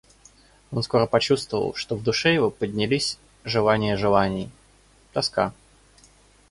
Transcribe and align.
Он 0.71 0.81
скоро 0.81 1.05
почувствовал, 1.05 1.75
что 1.75 1.95
в 1.95 2.01
душе 2.01 2.33
его 2.33 2.49
поднялись 2.49 3.19
желания 3.43 3.95
желаний, 3.97 4.49
тоска. 5.13 5.53